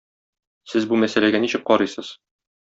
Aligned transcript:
Сез 0.71 0.87
бу 0.93 0.97
мәсьәләгә 1.03 1.43
ничек 1.45 1.65
карыйсыз? 1.69 2.11